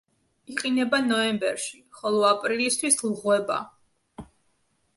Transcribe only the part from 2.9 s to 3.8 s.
ლღვება.